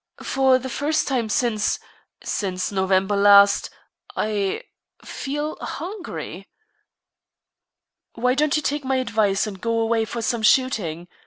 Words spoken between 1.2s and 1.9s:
since